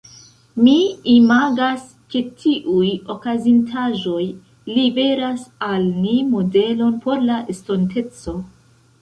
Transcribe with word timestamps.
Mi 0.67 0.71
imagas 1.15 1.83
ke 2.13 2.21
tiuj 2.43 2.89
okazintaĵoj 3.17 4.25
liveras 4.79 5.45
al 5.69 5.87
ni 6.01 6.17
modelon 6.33 6.99
por 7.07 7.25
la 7.29 7.39
estonteco. 7.57 8.37